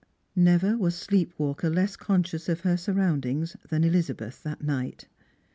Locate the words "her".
2.61-2.75